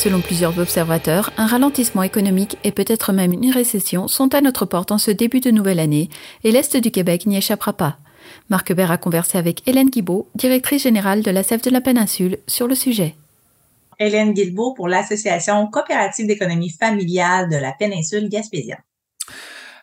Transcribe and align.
Selon 0.00 0.22
plusieurs 0.22 0.58
observateurs, 0.58 1.30
un 1.36 1.46
ralentissement 1.46 2.02
économique 2.02 2.56
et 2.64 2.72
peut-être 2.72 3.12
même 3.12 3.34
une 3.34 3.50
récession 3.50 4.08
sont 4.08 4.34
à 4.34 4.40
notre 4.40 4.64
porte 4.64 4.92
en 4.92 4.96
ce 4.96 5.10
début 5.10 5.40
de 5.40 5.50
nouvelle 5.50 5.78
année 5.78 6.08
et 6.42 6.52
l'Est 6.52 6.74
du 6.78 6.90
Québec 6.90 7.26
n'y 7.26 7.36
échappera 7.36 7.74
pas. 7.74 7.98
Marc 8.48 8.70
Hubert 8.70 8.90
a 8.90 8.96
conversé 8.96 9.36
avec 9.36 9.68
Hélène 9.68 9.90
Guibault, 9.90 10.26
directrice 10.34 10.84
générale 10.84 11.20
de 11.20 11.30
la 11.30 11.42
CEF 11.42 11.60
de 11.60 11.68
la 11.68 11.82
péninsule, 11.82 12.38
sur 12.46 12.66
le 12.66 12.74
sujet. 12.74 13.14
Hélène 13.98 14.32
Guilbeault 14.32 14.72
pour 14.72 14.88
l'Association 14.88 15.66
coopérative 15.66 16.26
d'économie 16.26 16.70
familiale 16.70 17.50
de 17.50 17.56
la 17.56 17.72
péninsule 17.72 18.30
gaspésienne. 18.30 18.80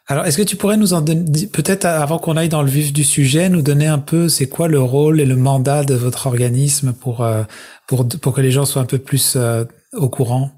Alors, 0.07 0.25
est-ce 0.25 0.38
que 0.38 0.41
tu 0.41 0.55
pourrais 0.55 0.77
nous 0.77 0.93
en 0.93 1.02
donner, 1.02 1.45
peut-être 1.45 1.86
avant 1.86 2.18
qu'on 2.18 2.38
aille 2.38 2.49
dans 2.49 2.63
le 2.63 2.71
vif 2.71 2.91
du 2.91 3.04
sujet, 3.04 3.49
nous 3.49 3.61
donner 3.61 3.86
un 3.86 3.99
peu, 3.99 4.29
c'est 4.29 4.47
quoi 4.47 4.68
le 4.68 4.81
rôle 4.81 5.21
et 5.21 5.25
le 5.25 5.36
mandat 5.36 5.84
de 5.84 5.93
votre 5.93 6.25
organisme 6.25 6.93
pour, 6.93 7.21
euh, 7.21 7.43
pour, 7.86 8.07
pour 8.07 8.34
que 8.34 8.42
les 8.42 8.50
gens 8.50 8.65
soient 8.65 8.82
un 8.82 8.86
peu 8.86 8.97
plus 8.97 9.36
euh, 9.36 9.65
au 9.93 10.09
courant? 10.09 10.51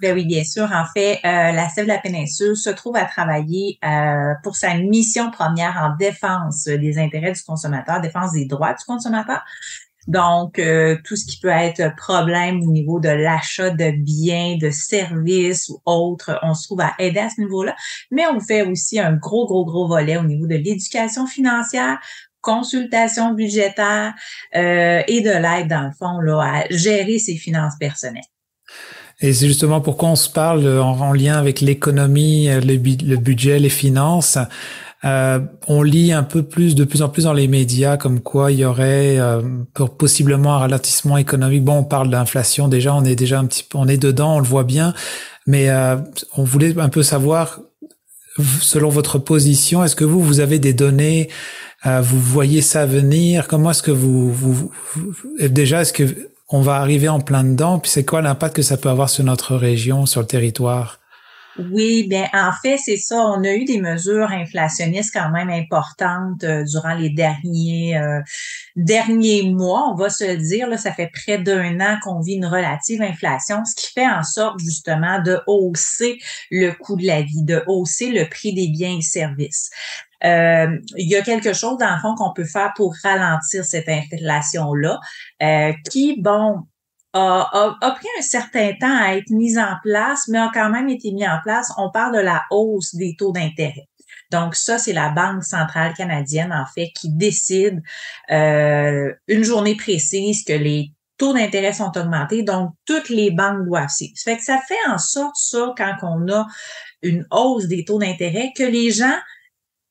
Ben 0.00 0.14
oui, 0.14 0.24
bien 0.26 0.44
sûr. 0.44 0.70
En 0.72 0.84
fait, 0.84 1.18
euh, 1.24 1.52
la 1.52 1.68
CEV 1.68 1.86
de 1.86 1.88
la 1.88 1.98
péninsule 1.98 2.56
se 2.56 2.70
trouve 2.70 2.96
à 2.96 3.04
travailler 3.04 3.78
euh, 3.84 4.32
pour 4.44 4.54
sa 4.54 4.74
mission 4.76 5.30
première 5.32 5.76
en 5.76 5.96
défense 5.96 6.64
des 6.64 6.98
intérêts 6.98 7.32
du 7.32 7.42
consommateur, 7.42 8.00
défense 8.00 8.32
des 8.32 8.44
droits 8.44 8.74
du 8.74 8.84
consommateur. 8.84 9.42
Donc, 10.06 10.60
euh, 10.60 10.96
tout 11.04 11.16
ce 11.16 11.26
qui 11.26 11.40
peut 11.40 11.48
être 11.48 11.94
problème 11.96 12.62
au 12.62 12.70
niveau 12.70 13.00
de 13.00 13.08
l'achat 13.08 13.70
de 13.70 13.90
biens, 13.90 14.56
de 14.56 14.70
services 14.70 15.68
ou 15.68 15.82
autres, 15.84 16.38
on 16.42 16.54
se 16.54 16.68
trouve 16.68 16.80
à 16.80 16.94
aider 17.00 17.18
à 17.18 17.28
ce 17.28 17.40
niveau-là. 17.40 17.74
Mais 18.12 18.24
on 18.28 18.38
fait 18.38 18.62
aussi 18.62 19.00
un 19.00 19.14
gros, 19.14 19.46
gros, 19.46 19.64
gros 19.64 19.88
volet 19.88 20.16
au 20.16 20.24
niveau 20.24 20.46
de 20.46 20.54
l'éducation 20.54 21.26
financière, 21.26 21.98
consultation 22.40 23.34
budgétaire 23.34 24.14
et 24.52 25.20
de 25.20 25.30
l'aide, 25.30 25.68
dans 25.68 25.82
le 25.82 25.92
fond, 25.92 26.20
là, 26.20 26.40
à 26.40 26.64
gérer 26.70 27.18
ses 27.18 27.36
finances 27.36 27.76
personnelles. 27.78 28.22
Et 29.20 29.32
c'est 29.32 29.48
justement 29.48 29.80
pourquoi 29.80 30.10
on 30.10 30.16
se 30.16 30.30
parle 30.30 30.66
en, 30.78 31.12
lien 31.12 31.34
avec 31.34 31.60
l'économie, 31.60 32.46
le, 32.48 32.60
le, 32.60 33.16
budget, 33.16 33.58
les 33.58 33.68
finances. 33.68 34.38
Euh, 35.04 35.38
on 35.68 35.82
lit 35.82 36.12
un 36.12 36.24
peu 36.24 36.42
plus, 36.42 36.74
de 36.74 36.84
plus 36.84 37.02
en 37.02 37.08
plus 37.08 37.24
dans 37.24 37.32
les 37.32 37.46
médias, 37.46 37.96
comme 37.96 38.20
quoi 38.20 38.50
il 38.50 38.58
y 38.58 38.64
aurait 38.64 39.18
euh, 39.18 39.42
possiblement 39.96 40.54
un 40.54 40.58
ralentissement 40.58 41.18
économique. 41.18 41.64
Bon, 41.64 41.78
on 41.78 41.84
parle 41.84 42.10
d'inflation 42.10 42.68
déjà, 42.68 42.94
on 42.94 43.04
est 43.04 43.14
déjà 43.14 43.38
un 43.38 43.46
petit 43.46 43.62
peu, 43.62 43.78
on 43.78 43.86
est 43.86 43.96
dedans, 43.96 44.36
on 44.36 44.38
le 44.40 44.46
voit 44.46 44.64
bien, 44.64 44.94
mais 45.46 45.70
euh, 45.70 45.96
on 46.36 46.42
voulait 46.42 46.76
un 46.78 46.88
peu 46.88 47.04
savoir, 47.04 47.60
selon 48.60 48.88
votre 48.88 49.18
position, 49.18 49.84
est-ce 49.84 49.96
que 49.96 50.04
vous, 50.04 50.20
vous 50.20 50.40
avez 50.40 50.58
des 50.58 50.72
données, 50.72 51.28
euh, 51.86 52.00
vous 52.00 52.18
voyez 52.18 52.60
ça 52.60 52.84
venir? 52.84 53.46
Comment 53.46 53.70
est-ce 53.70 53.82
que 53.82 53.92
vous, 53.92 54.32
vous 54.32 54.72
déjà, 55.40 55.82
est-ce 55.82 55.92
que 55.92 56.04
on 56.48 56.60
va 56.60 56.76
arriver 56.76 57.08
en 57.08 57.20
plein 57.20 57.44
dedans, 57.44 57.78
puis 57.78 57.90
c'est 57.90 58.04
quoi 58.04 58.22
l'impact 58.22 58.56
que 58.56 58.62
ça 58.62 58.76
peut 58.76 58.88
avoir 58.88 59.10
sur 59.10 59.24
notre 59.24 59.56
région, 59.56 60.06
sur 60.06 60.20
le 60.20 60.26
territoire? 60.26 60.98
Oui, 61.58 62.06
bien 62.08 62.28
en 62.32 62.52
fait, 62.62 62.78
c'est 62.78 62.96
ça. 62.96 63.16
On 63.16 63.42
a 63.42 63.52
eu 63.52 63.64
des 63.64 63.80
mesures 63.80 64.30
inflationnistes 64.30 65.12
quand 65.12 65.30
même 65.30 65.50
importantes 65.50 66.44
euh, 66.44 66.62
durant 66.62 66.94
les 66.94 67.10
derniers 67.10 67.98
euh, 67.98 68.20
derniers 68.76 69.50
mois. 69.50 69.90
On 69.92 69.96
va 69.96 70.08
se 70.08 70.36
dire, 70.36 70.68
là, 70.68 70.76
ça 70.76 70.92
fait 70.92 71.10
près 71.12 71.38
d'un 71.38 71.80
an 71.80 71.98
qu'on 72.04 72.20
vit 72.20 72.34
une 72.34 72.46
relative 72.46 73.02
inflation, 73.02 73.64
ce 73.64 73.74
qui 73.74 73.92
fait 73.92 74.06
en 74.06 74.22
sorte 74.22 74.60
justement 74.60 75.20
de 75.20 75.40
hausser 75.48 76.18
le 76.50 76.70
coût 76.70 76.96
de 76.96 77.06
la 77.06 77.22
vie, 77.22 77.42
de 77.42 77.64
hausser 77.66 78.12
le 78.12 78.28
prix 78.28 78.54
des 78.54 78.68
biens 78.68 78.96
et 78.96 79.02
services. 79.02 79.70
Euh, 80.24 80.78
il 80.96 81.08
y 81.08 81.16
a 81.16 81.22
quelque 81.22 81.52
chose, 81.52 81.78
dans 81.78 81.94
le 81.94 82.00
fond, 82.00 82.14
qu'on 82.14 82.32
peut 82.32 82.44
faire 82.44 82.72
pour 82.76 82.94
ralentir 83.02 83.64
cette 83.64 83.88
inflation-là, 83.88 85.00
qui, 85.90 86.20
bon, 86.20 86.64
a, 87.12 87.94
pris 87.96 88.08
un 88.18 88.22
certain 88.22 88.72
temps 88.80 88.96
à 89.00 89.16
être 89.16 89.30
mise 89.30 89.58
en 89.58 89.74
place, 89.82 90.28
mais 90.28 90.38
a 90.38 90.50
quand 90.52 90.70
même 90.70 90.88
été 90.88 91.12
mis 91.12 91.26
en 91.26 91.38
place. 91.42 91.72
On 91.76 91.90
parle 91.90 92.16
de 92.16 92.20
la 92.20 92.44
hausse 92.50 92.94
des 92.94 93.16
taux 93.16 93.32
d'intérêt. 93.32 93.88
Donc 94.30 94.54
ça, 94.54 94.78
c'est 94.78 94.92
la 94.92 95.08
Banque 95.08 95.44
centrale 95.44 95.94
canadienne, 95.94 96.52
en 96.52 96.66
fait, 96.66 96.90
qui 96.94 97.10
décide 97.10 97.82
euh, 98.30 99.12
une 99.26 99.42
journée 99.42 99.76
précise 99.76 100.44
que 100.44 100.52
les 100.52 100.92
taux 101.16 101.32
d'intérêt 101.32 101.72
sont 101.72 101.96
augmentés. 101.96 102.42
Donc, 102.42 102.72
toutes 102.84 103.08
les 103.08 103.30
banques 103.30 103.64
doivent 103.64 103.88
suivre. 103.88 104.12
Ça 104.16 104.30
fait 104.30 104.36
que 104.36 104.44
ça 104.44 104.60
fait 104.66 104.88
en 104.88 104.98
sorte, 104.98 105.34
ça, 105.36 105.72
quand 105.76 105.96
on 106.02 106.30
a 106.30 106.46
une 107.02 107.26
hausse 107.30 107.66
des 107.66 107.84
taux 107.84 107.98
d'intérêt, 107.98 108.52
que 108.56 108.62
les 108.62 108.90
gens 108.90 109.18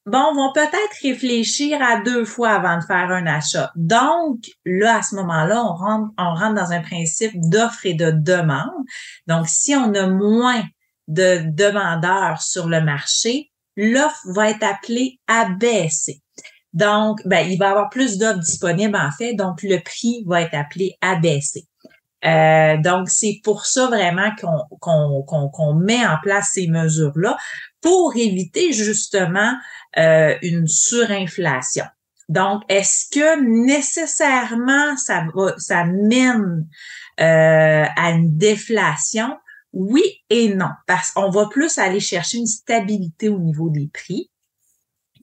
bon, 0.07 0.34
vont 0.34 0.51
peut-être 0.53 0.95
réfléchir 1.03 1.79
à 1.81 2.01
deux 2.01 2.25
fois 2.25 2.51
avant 2.51 2.78
de 2.78 2.84
faire 2.84 3.12
un 3.12 3.28
achat. 3.28 3.72
Donc, 3.75 4.40
là, 4.66 4.97
à 4.97 5.01
ce 5.01 5.16
moment-là, 5.16 5.63
on 5.63 5.75
rentre, 5.75 6.12
on 6.18 6.34
rentre 6.34 6.56
dans 6.56 6.72
un 6.72 6.81
principe 6.81 7.34
d'offre 7.35 7.85
et 7.85 7.94
de 7.94 8.12
demande. 8.12 8.72
Donc, 9.28 9.47
si 9.47 9.75
on 9.75 9.94
a 9.94 10.07
moins 10.07 10.63
de 11.07 11.44
demandeurs 11.45 12.41
sur 12.41 12.68
le 12.68 12.81
marché, 12.81 13.51
l'offre 13.75 14.22
va 14.25 14.50
être 14.50 14.63
appelée 14.63 15.19
à 15.28 15.50
baisser. 15.50 16.22
Donc, 16.74 17.19
ben, 17.25 17.47
il 17.47 17.57
va 17.57 17.68
y 17.68 17.69
avoir 17.69 17.89
plus 17.89 18.18
d'offres 18.18 18.39
disponibles, 18.39 18.95
en 18.95 19.12
fait, 19.12 19.34
donc 19.34 19.62
le 19.63 19.79
prix 19.79 20.24
va 20.25 20.41
être 20.41 20.53
appelé 20.53 20.95
à 21.01 21.16
baisser. 21.16 21.66
Euh, 22.26 22.78
donc, 22.78 23.10
c'est 23.10 23.40
pour 23.44 23.66
ça 23.66 23.88
vraiment 23.88 24.32
qu'on 24.80 25.74
met 25.76 26.06
en 26.06 26.18
place 26.22 26.52
ces 26.54 26.68
mesures-là 26.68 27.38
pour 27.82 28.16
éviter 28.16 28.74
justement 28.74 29.54
euh, 29.98 30.36
une 30.42 30.68
surinflation. 30.68 31.86
Donc, 32.30 32.64
est-ce 32.68 33.10
que 33.10 33.66
nécessairement 33.66 34.98
ça 34.98 35.26
ça 35.58 35.86
mène 35.86 36.68
euh, 37.20 37.86
à 37.96 38.12
une 38.12 38.38
déflation? 38.38 39.38
Oui 39.74 40.04
et 40.30 40.54
non, 40.54 40.70
parce 40.88 41.12
qu'on 41.12 41.30
va 41.30 41.48
plus 41.48 41.78
aller 41.78 42.00
chercher 42.00 42.40
une 42.40 42.48
stabilité 42.48 43.30
au 43.30 43.40
niveau 43.40 43.70
des 43.70 43.90
prix 43.94 44.32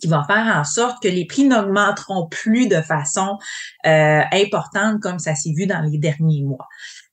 qui 0.01 0.09
va 0.09 0.25
faire 0.27 0.57
en 0.57 0.65
sorte 0.65 1.03
que 1.03 1.09
les 1.09 1.27
prix 1.27 1.45
n'augmenteront 1.45 2.29
plus 2.29 2.69
de 2.69 2.81
façon 2.81 3.39
euh, 3.87 4.21
importante 4.33 5.01
comme 5.01 5.19
ça 5.19 5.35
s'est 5.35 5.53
vu 5.57 5.67
dans 5.67 5.81
les 5.81 5.99
derniers 5.99 6.43
mois. 6.43 6.69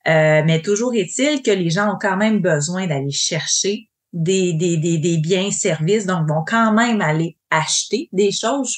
Euh, 0.08 0.42
mais 0.46 0.62
toujours 0.62 0.94
est-il 0.96 1.44
que 1.44 1.52
les 1.52 1.70
gens 1.70 1.94
ont 1.94 1.98
quand 2.00 2.18
même 2.18 2.40
besoin 2.40 2.88
d'aller 2.88 3.12
chercher 3.12 3.90
des, 4.14 4.54
des, 4.54 4.78
des, 4.78 4.98
des 4.98 5.18
biens, 5.18 5.52
services, 5.52 6.06
donc 6.06 6.28
vont 6.28 6.44
quand 6.46 6.74
même 6.74 7.02
aller 7.02 7.38
acheter 7.50 8.10
des 8.12 8.32
choses. 8.32 8.78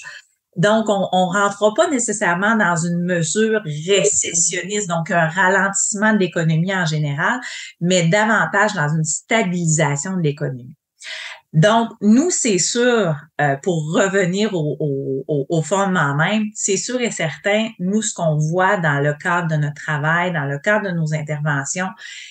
Donc, 0.55 0.85
on 0.87 0.99
ne 1.01 1.33
rentrera 1.33 1.73
pas 1.73 1.89
nécessairement 1.89 2.55
dans 2.55 2.75
une 2.75 3.03
mesure 3.03 3.61
récessionniste, 3.65 4.87
donc 4.87 5.09
un 5.09 5.27
ralentissement 5.27 6.13
de 6.13 6.19
l'économie 6.19 6.75
en 6.75 6.85
général, 6.85 7.39
mais 7.81 8.07
davantage 8.07 8.73
dans 8.73 8.89
une 8.89 9.03
stabilisation 9.03 10.15
de 10.15 10.21
l'économie. 10.21 10.75
Donc, 11.53 11.89
nous, 12.01 12.31
c'est 12.31 12.57
sûr, 12.57 13.15
euh, 13.39 13.55
pour 13.61 13.93
revenir 13.93 14.55
au, 14.55 14.75
au, 14.79 15.45
au, 15.47 15.61
fondement 15.61 16.15
même, 16.15 16.45
c'est 16.55 16.77
sûr 16.77 16.99
et 16.99 17.11
certain, 17.11 17.69
nous, 17.77 18.01
ce 18.01 18.11
qu'on 18.13 18.37
voit 18.37 18.77
dans 18.77 18.99
le 18.99 19.13
cadre 19.13 19.49
de 19.49 19.55
notre 19.57 19.75
travail, 19.75 20.33
dans 20.33 20.45
le 20.45 20.57
cadre 20.57 20.89
de 20.89 20.95
nos 20.95 21.13
interventions, 21.13 21.89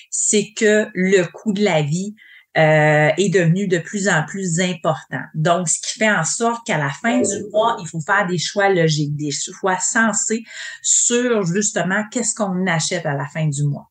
c'est 0.09 0.51
que 0.55 0.89
le 0.93 1.23
coût 1.23 1.53
de 1.53 1.63
la 1.63 1.81
vie 1.81 2.15
euh, 2.57 3.09
est 3.17 3.33
devenu 3.33 3.67
de 3.67 3.77
plus 3.77 4.09
en 4.09 4.25
plus 4.25 4.59
important. 4.59 5.23
Donc, 5.33 5.69
ce 5.69 5.79
qui 5.79 5.99
fait 5.99 6.11
en 6.11 6.25
sorte 6.25 6.67
qu'à 6.67 6.77
la 6.77 6.89
fin 6.89 7.21
du 7.21 7.49
mois, 7.51 7.77
il 7.79 7.87
faut 7.87 8.01
faire 8.01 8.27
des 8.27 8.37
choix 8.37 8.69
logiques, 8.69 9.15
des 9.15 9.31
choix 9.31 9.79
sensés 9.79 10.43
sur 10.81 11.45
justement 11.45 12.03
qu'est-ce 12.11 12.35
qu'on 12.35 12.67
achète 12.67 13.05
à 13.05 13.15
la 13.15 13.25
fin 13.27 13.47
du 13.47 13.63
mois. 13.63 13.89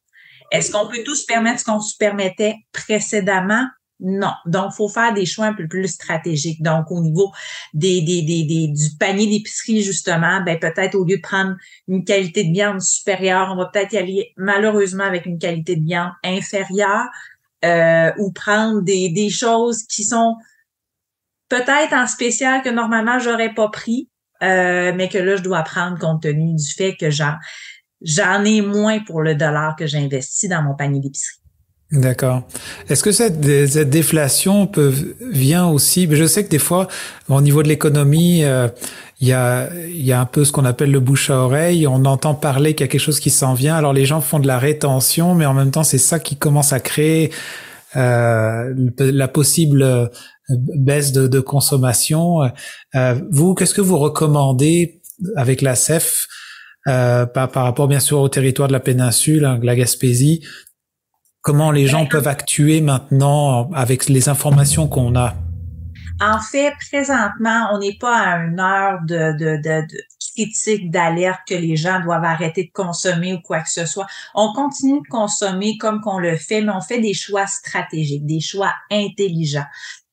Est-ce 0.52 0.70
qu'on 0.70 0.86
peut 0.86 1.02
tous 1.04 1.24
permettre 1.24 1.60
ce 1.60 1.64
qu'on 1.64 1.80
se 1.80 1.96
permettait 1.96 2.56
précédemment? 2.72 3.66
Non. 4.04 4.32
Donc, 4.46 4.72
faut 4.72 4.88
faire 4.88 5.14
des 5.14 5.24
choix 5.24 5.46
un 5.46 5.54
peu 5.54 5.68
plus 5.68 5.86
stratégiques. 5.86 6.60
Donc, 6.60 6.90
au 6.90 7.00
niveau 7.00 7.30
des, 7.72 8.00
du 8.02 8.96
panier 8.98 9.28
d'épicerie, 9.28 9.80
justement, 9.80 10.42
ben 10.44 10.58
peut-être 10.58 10.96
au 10.96 11.04
lieu 11.04 11.16
de 11.16 11.22
prendre 11.22 11.54
une 11.86 12.04
qualité 12.04 12.42
de 12.42 12.52
viande 12.52 12.80
supérieure, 12.80 13.50
on 13.52 13.56
va 13.56 13.66
peut-être 13.66 13.92
y 13.92 13.98
aller 13.98 14.32
malheureusement 14.36 15.04
avec 15.04 15.24
une 15.24 15.38
qualité 15.38 15.76
de 15.76 15.84
viande 15.84 16.10
inférieure 16.24 17.06
euh, 17.64 18.10
ou 18.18 18.32
prendre 18.32 18.82
des, 18.82 19.08
des 19.08 19.30
choses 19.30 19.84
qui 19.84 20.02
sont 20.02 20.34
peut-être 21.48 21.92
en 21.92 22.08
spécial 22.08 22.62
que 22.62 22.70
normalement 22.70 23.20
j'aurais 23.20 23.54
pas 23.54 23.68
pris, 23.68 24.08
euh, 24.42 24.92
mais 24.96 25.08
que 25.08 25.18
là, 25.18 25.36
je 25.36 25.42
dois 25.42 25.62
prendre 25.62 25.96
compte 25.96 26.22
tenu 26.22 26.56
du 26.56 26.72
fait 26.72 26.96
que 26.96 27.08
j'en, 27.08 27.34
j'en 28.00 28.44
ai 28.44 28.62
moins 28.62 28.98
pour 28.98 29.22
le 29.22 29.36
dollar 29.36 29.76
que 29.76 29.86
j'investis 29.86 30.50
dans 30.50 30.62
mon 30.62 30.74
panier 30.74 30.98
d'épicerie. 30.98 31.41
D'accord. 31.92 32.42
Est-ce 32.88 33.02
que 33.02 33.12
cette, 33.12 33.44
cette, 33.68 33.90
déflation 33.90 34.66
peut 34.66 34.94
vient 35.30 35.66
aussi 35.66 36.08
Je 36.10 36.24
sais 36.24 36.42
que 36.42 36.48
des 36.48 36.58
fois, 36.58 36.88
au 37.28 37.40
niveau 37.42 37.62
de 37.62 37.68
l'économie, 37.68 38.44
euh, 38.44 38.68
il 39.20 39.28
y 39.28 39.32
a 40.12 40.20
un 40.20 40.24
peu 40.24 40.44
ce 40.44 40.52
qu'on 40.52 40.64
appelle 40.64 40.90
le 40.90 41.00
bouche 41.00 41.30
à 41.30 41.36
oreille. 41.36 41.86
On 41.86 42.04
entend 42.06 42.34
parler 42.34 42.74
qu'il 42.74 42.84
y 42.84 42.88
a 42.88 42.90
quelque 42.90 43.00
chose 43.00 43.20
qui 43.20 43.30
s'en 43.30 43.54
vient. 43.54 43.76
Alors 43.76 43.92
les 43.92 44.06
gens 44.06 44.20
font 44.20 44.40
de 44.40 44.46
la 44.46 44.58
rétention, 44.58 45.34
mais 45.34 45.46
en 45.46 45.54
même 45.54 45.70
temps, 45.70 45.84
c'est 45.84 45.98
ça 45.98 46.18
qui 46.18 46.36
commence 46.36 46.72
à 46.72 46.80
créer 46.80 47.30
euh, 47.94 48.72
la 48.98 49.28
possible 49.28 49.82
euh, 49.82 50.06
baisse 50.48 51.12
de, 51.12 51.28
de 51.28 51.40
consommation. 51.40 52.40
Euh, 52.94 53.14
vous, 53.30 53.54
qu'est-ce 53.54 53.74
que 53.74 53.82
vous 53.82 53.98
recommandez 53.98 55.02
avec 55.36 55.60
la 55.60 55.74
CEF 55.74 56.26
par, 56.84 57.28
par 57.32 57.62
rapport 57.62 57.86
bien 57.86 58.00
sûr 58.00 58.18
au 58.20 58.28
territoire 58.28 58.66
de 58.66 58.72
la 58.72 58.80
péninsule, 58.80 59.44
hein, 59.44 59.60
la 59.62 59.76
Gaspésie, 59.76 60.40
Comment 61.42 61.72
les 61.72 61.88
gens 61.88 62.06
peuvent 62.06 62.28
actuer 62.28 62.80
maintenant 62.80 63.68
avec 63.72 64.08
les 64.08 64.28
informations 64.28 64.86
qu'on 64.86 65.16
a? 65.16 65.34
En 66.20 66.38
fait, 66.38 66.72
présentement, 66.92 67.70
on 67.72 67.78
n'est 67.78 67.96
pas 67.98 68.16
à 68.16 68.36
une 68.44 68.60
heure 68.60 69.00
de, 69.02 69.36
de, 69.36 69.56
de, 69.56 69.86
de 69.86 69.98
critique, 70.34 70.88
d'alerte 70.92 71.40
que 71.48 71.54
les 71.54 71.74
gens 71.74 71.98
doivent 71.98 72.22
arrêter 72.22 72.64
de 72.64 72.70
consommer 72.72 73.34
ou 73.34 73.40
quoi 73.40 73.60
que 73.60 73.70
ce 73.70 73.86
soit. 73.86 74.06
On 74.36 74.52
continue 74.52 75.00
de 75.00 75.08
consommer 75.08 75.76
comme 75.78 76.00
qu'on 76.00 76.18
le 76.18 76.36
fait, 76.36 76.60
mais 76.60 76.70
on 76.70 76.80
fait 76.80 77.00
des 77.00 77.14
choix 77.14 77.48
stratégiques, 77.48 78.24
des 78.24 78.40
choix 78.40 78.72
intelligents. 78.92 79.66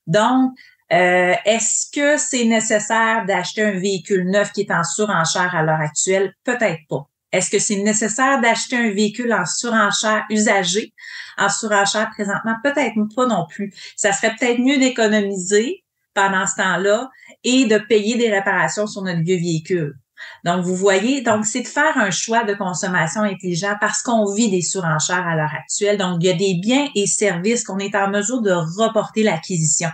Donc, 0.07 0.53
euh, 0.91 1.35
est-ce 1.45 1.91
que 1.93 2.17
c'est 2.17 2.45
nécessaire 2.45 3.27
d'acheter 3.27 3.63
un 3.63 3.79
véhicule 3.79 4.27
neuf 4.31 4.51
qui 4.51 4.61
est 4.61 4.71
en 4.71 4.83
surenchère 4.83 5.53
à 5.55 5.61
l'heure 5.61 5.79
actuelle? 5.79 6.33
Peut-être 6.43 6.79
pas. 6.89 7.07
Est-ce 7.31 7.49
que 7.49 7.59
c'est 7.59 7.77
nécessaire 7.77 8.41
d'acheter 8.41 8.75
un 8.75 8.91
véhicule 8.91 9.33
en 9.33 9.45
surenchère 9.45 10.25
usagé, 10.29 10.93
en 11.37 11.49
surenchère 11.49 12.09
présentement? 12.11 12.55
Peut-être 12.63 12.95
pas 13.15 13.27
non 13.27 13.45
plus. 13.47 13.73
Ça 13.95 14.13
serait 14.13 14.35
peut-être 14.35 14.59
mieux 14.59 14.77
d'économiser 14.77 15.83
pendant 16.13 16.47
ce 16.47 16.55
temps-là 16.55 17.09
et 17.43 17.65
de 17.65 17.77
payer 17.77 18.17
des 18.17 18.31
réparations 18.31 18.87
sur 18.87 19.03
notre 19.03 19.21
vieux 19.21 19.37
véhicule. 19.37 19.95
Donc, 20.43 20.65
vous 20.65 20.75
voyez, 20.75 21.21
donc 21.21 21.45
c'est 21.45 21.61
de 21.61 21.67
faire 21.67 21.97
un 21.97 22.11
choix 22.11 22.43
de 22.43 22.53
consommation 22.53 23.21
intelligent 23.21 23.75
parce 23.79 24.01
qu'on 24.01 24.33
vit 24.33 24.49
des 24.49 24.61
surenchères 24.61 25.25
à 25.25 25.35
l'heure 25.35 25.53
actuelle. 25.53 25.97
Donc, 25.97 26.17
il 26.21 26.27
y 26.27 26.29
a 26.29 26.33
des 26.33 26.55
biens 26.55 26.89
et 26.95 27.07
services 27.07 27.63
qu'on 27.63 27.79
est 27.79 27.95
en 27.95 28.09
mesure 28.09 28.41
de 28.41 28.51
reporter 28.51 29.23
l'acquisition 29.23 29.89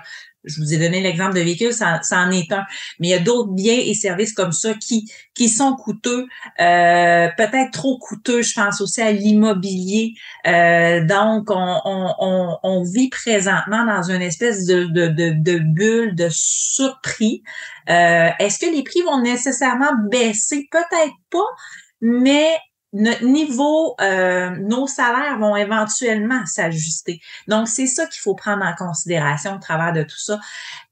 je 0.45 0.61
vous 0.61 0.73
ai 0.73 0.77
donné 0.77 1.01
l'exemple 1.01 1.35
de 1.35 1.41
véhicule, 1.41 1.73
ça, 1.73 1.99
en 2.11 2.31
est 2.31 2.51
un. 2.51 2.63
Mais 2.99 3.07
il 3.07 3.11
y 3.11 3.13
a 3.13 3.19
d'autres 3.19 3.51
biens 3.51 3.77
et 3.77 3.93
services 3.93 4.33
comme 4.33 4.51
ça 4.51 4.73
qui, 4.73 5.11
qui 5.33 5.49
sont 5.49 5.75
coûteux, 5.75 6.27
euh, 6.59 7.27
peut-être 7.37 7.71
trop 7.71 7.97
coûteux. 7.97 8.41
Je 8.41 8.53
pense 8.53 8.81
aussi 8.81 9.01
à 9.01 9.11
l'immobilier. 9.11 10.13
Euh, 10.47 11.05
donc, 11.05 11.49
on, 11.49 11.81
on, 11.85 12.57
on, 12.63 12.83
vit 12.83 13.09
présentement 13.09 13.85
dans 13.85 14.03
une 14.03 14.21
espèce 14.21 14.65
de, 14.65 14.85
de, 14.85 15.07
de, 15.07 15.31
de 15.31 15.59
bulle 15.59 16.15
de 16.15 16.27
surprix. 16.29 17.43
Euh, 17.89 18.29
est-ce 18.39 18.59
que 18.59 18.71
les 18.71 18.83
prix 18.83 19.01
vont 19.01 19.21
nécessairement 19.21 19.91
baisser? 20.09 20.67
Peut-être 20.71 21.13
pas, 21.29 21.47
mais 22.01 22.57
notre 22.95 23.25
niveau, 23.25 23.93
euh, 23.99 24.51
nos 24.61 24.87
salaires 24.87 25.37
vont 25.37 25.57
éventuellement 25.57 26.45
s'ajuster. 26.45 27.19
Donc, 27.49 27.67
c'est 27.67 27.87
ça 27.87 28.07
qu'il 28.07 28.21
faut 28.21 28.35
prendre 28.35 28.63
en 28.63 28.73
considération 28.73 29.55
au 29.55 29.59
travers 29.59 29.91
de 29.91 30.03
tout 30.03 30.17
ça 30.17 30.39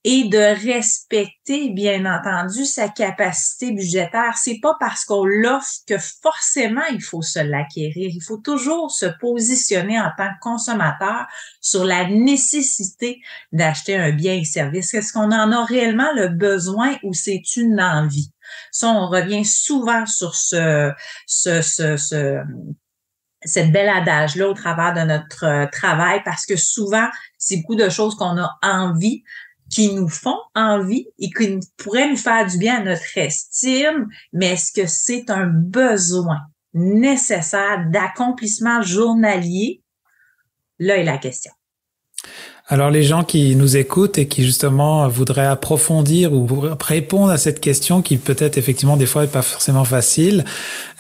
et 0.04 0.26
de 0.26 0.38
respecter, 0.38 1.70
bien 1.70 2.06
entendu, 2.06 2.66
sa 2.66 2.90
capacité 2.90 3.72
budgétaire. 3.72 4.34
C'est 4.36 4.60
pas 4.62 4.76
parce 4.82 5.06
qu'on 5.06 5.24
l'offre 5.24 5.72
que 5.88 5.98
forcément 5.98 6.84
il 6.92 7.02
faut 7.02 7.22
se 7.22 7.40
l'acquérir. 7.40 8.10
Il 8.14 8.22
faut 8.22 8.38
toujours 8.38 8.92
se 8.92 9.06
positionner 9.22 9.98
en 9.98 10.12
tant 10.18 10.28
que 10.28 10.40
consommateur 10.42 11.26
sur 11.62 11.86
la 11.86 12.10
nécessité 12.10 13.22
d'acheter 13.54 13.96
un 13.96 14.12
bien 14.12 14.34
et 14.34 14.44
service. 14.44 14.94
Est-ce 14.94 15.14
qu'on 15.14 15.32
en 15.32 15.54
a 15.54 15.64
réellement 15.64 16.12
le 16.16 16.28
besoin 16.28 16.98
ou 17.04 17.14
c'est 17.14 17.56
une 17.56 17.80
envie? 17.80 18.33
Ça, 18.72 18.88
on 18.88 19.08
revient 19.08 19.46
souvent 19.46 20.06
sur 20.06 20.36
ce, 20.36 20.92
ce, 21.28 21.62
ce, 21.62 21.98
ce 21.98 22.42
cette 23.46 23.72
belle 23.72 23.90
adage-là 23.90 24.50
au 24.50 24.54
travers 24.54 24.94
de 24.94 25.02
notre 25.02 25.46
euh, 25.46 25.66
travail 25.72 26.22
parce 26.24 26.46
que 26.46 26.56
souvent, 26.56 27.08
c'est 27.38 27.58
beaucoup 27.58 27.76
de 27.76 27.90
choses 27.90 28.16
qu'on 28.16 28.38
a 28.38 28.58
envie, 28.62 29.24
qui 29.70 29.94
nous 29.94 30.10
font 30.10 30.38
envie 30.56 31.08
et 31.20 31.30
qui 31.30 31.60
pourraient 31.78 32.10
nous 32.10 32.18
faire 32.18 32.46
du 32.46 32.58
bien 32.58 32.82
à 32.82 32.84
notre 32.84 33.18
estime, 33.18 34.08
mais 34.32 34.54
est-ce 34.54 34.72
que 34.72 34.88
c'est 34.88 35.30
un 35.30 35.48
besoin 35.48 36.42
nécessaire 36.74 37.86
d'accomplissement 37.90 38.82
journalier? 38.82 39.82
Là 40.80 40.98
est 40.98 41.04
la 41.04 41.18
question. 41.18 41.52
Alors 42.68 42.90
les 42.90 43.04
gens 43.04 43.26
qui 43.26 43.58
nous 43.58 43.76
écoutent 43.76 44.18
et 44.18 44.28
qui 44.30 44.44
justement 44.44 45.06
voudraient 45.10 45.46
approfondir 45.46 46.32
ou 46.32 46.48
répondre 46.80 47.30
à 47.30 47.38
cette 47.38 47.60
question 47.60 48.02
qui 48.02 48.16
peut-être 48.16 48.58
effectivement 48.58 48.96
des 48.96 49.06
fois 49.06 49.26
est 49.26 49.32
pas 49.32 49.42
forcément 49.42 49.84
facile, 49.84 50.46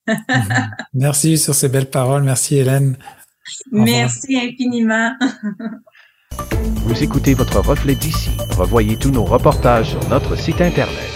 Merci 0.94 1.36
sur 1.36 1.54
ces 1.54 1.68
belles 1.68 1.90
paroles. 1.90 2.22
Merci, 2.22 2.56
Hélène. 2.56 2.96
Merci 3.70 4.36
infiniment. 4.36 5.12
Vous 6.86 7.02
écoutez 7.02 7.34
votre 7.34 7.60
reflet 7.60 7.94
d'ici. 7.94 8.30
Revoyez 8.56 8.96
tous 8.96 9.10
nos 9.10 9.24
reportages 9.24 9.90
sur 9.90 10.08
notre 10.08 10.36
site 10.36 10.60
Internet. 10.60 11.15